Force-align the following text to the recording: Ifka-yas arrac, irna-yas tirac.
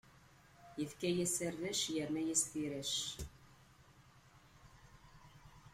Ifka-yas 0.83 1.35
arrac, 1.47 1.81
irna-yas 1.99 2.43
tirac. 2.51 2.95